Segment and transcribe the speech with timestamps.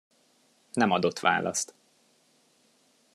[0.73, 1.73] Nem adott választ.